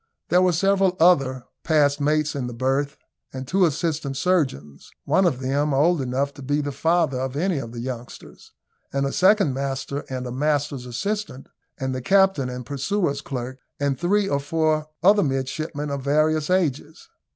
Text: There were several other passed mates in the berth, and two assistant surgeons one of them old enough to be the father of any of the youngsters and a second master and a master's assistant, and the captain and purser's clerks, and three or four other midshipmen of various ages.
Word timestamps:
There 0.29 0.41
were 0.41 0.51
several 0.51 0.97
other 0.99 1.43
passed 1.63 2.01
mates 2.01 2.33
in 2.33 2.47
the 2.47 2.55
berth, 2.55 2.97
and 3.31 3.47
two 3.47 3.67
assistant 3.67 4.17
surgeons 4.17 4.89
one 5.05 5.27
of 5.27 5.41
them 5.41 5.75
old 5.75 6.01
enough 6.01 6.33
to 6.33 6.41
be 6.41 6.59
the 6.59 6.71
father 6.71 7.19
of 7.19 7.35
any 7.35 7.59
of 7.59 7.71
the 7.71 7.81
youngsters 7.81 8.51
and 8.91 9.05
a 9.05 9.11
second 9.11 9.53
master 9.53 9.99
and 10.09 10.25
a 10.25 10.31
master's 10.31 10.87
assistant, 10.87 11.49
and 11.77 11.93
the 11.93 12.01
captain 12.01 12.49
and 12.49 12.65
purser's 12.65 13.21
clerks, 13.21 13.61
and 13.79 13.99
three 13.99 14.27
or 14.27 14.39
four 14.39 14.87
other 15.03 15.21
midshipmen 15.21 15.91
of 15.91 16.01
various 16.01 16.49
ages. 16.49 17.07